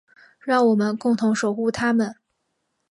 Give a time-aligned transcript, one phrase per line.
[0.39, 2.15] 让我们共同守护她们。